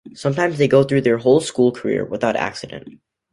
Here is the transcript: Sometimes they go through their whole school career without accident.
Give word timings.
Sometimes 0.15 0.57
they 0.57 0.67
go 0.67 0.81
through 0.83 1.01
their 1.01 1.19
whole 1.19 1.41
school 1.41 1.71
career 1.71 2.03
without 2.03 2.35
accident. 2.35 2.99